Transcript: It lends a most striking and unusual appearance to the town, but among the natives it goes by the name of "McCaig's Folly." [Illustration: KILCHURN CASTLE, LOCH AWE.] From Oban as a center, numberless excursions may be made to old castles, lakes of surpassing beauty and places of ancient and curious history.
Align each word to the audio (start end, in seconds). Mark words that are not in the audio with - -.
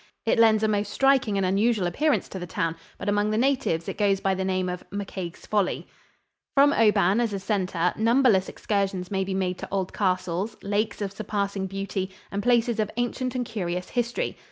It 0.25 0.39
lends 0.39 0.63
a 0.63 0.67
most 0.67 0.91
striking 0.91 1.37
and 1.37 1.45
unusual 1.45 1.85
appearance 1.85 2.27
to 2.29 2.39
the 2.39 2.47
town, 2.47 2.75
but 2.97 3.07
among 3.07 3.29
the 3.29 3.37
natives 3.37 3.87
it 3.87 3.99
goes 3.99 4.19
by 4.19 4.33
the 4.33 4.43
name 4.43 4.67
of 4.67 4.83
"McCaig's 4.89 5.45
Folly." 5.45 5.87
[Illustration: 6.57 6.71
KILCHURN 6.71 6.71
CASTLE, 6.71 6.71
LOCH 6.71 6.73
AWE.] 6.73 6.73
From 6.73 6.87
Oban 7.11 7.19
as 7.21 7.33
a 7.33 7.39
center, 7.39 7.93
numberless 7.97 8.49
excursions 8.49 9.11
may 9.11 9.23
be 9.23 9.35
made 9.35 9.59
to 9.59 9.67
old 9.69 9.93
castles, 9.93 10.57
lakes 10.63 11.03
of 11.03 11.11
surpassing 11.13 11.67
beauty 11.67 12.09
and 12.31 12.41
places 12.41 12.79
of 12.79 12.89
ancient 12.97 13.35
and 13.35 13.45
curious 13.45 13.89
history. 13.89 14.35